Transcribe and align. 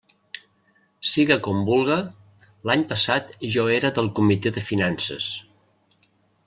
Siga 1.09 1.37
com 1.47 1.59
vulga, 1.67 1.97
l'any 2.71 2.87
passat 2.95 3.31
jo 3.57 3.67
era 3.77 3.93
del 4.01 4.13
Comitè 4.21 4.55
de 4.59 4.67
Finances. 4.73 5.31